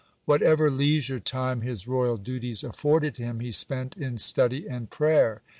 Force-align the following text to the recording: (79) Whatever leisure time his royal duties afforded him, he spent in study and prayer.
(79) 0.23 0.23
Whatever 0.25 0.71
leisure 0.71 1.19
time 1.19 1.61
his 1.61 1.87
royal 1.87 2.17
duties 2.17 2.63
afforded 2.63 3.17
him, 3.17 3.39
he 3.39 3.51
spent 3.51 3.95
in 3.95 4.17
study 4.17 4.67
and 4.67 4.89
prayer. 4.89 5.43